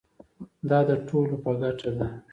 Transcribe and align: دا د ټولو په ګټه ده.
دا 0.69 0.79
د 0.89 0.91
ټولو 1.07 1.35
په 1.43 1.51
ګټه 1.61 1.89
ده. 1.97 2.07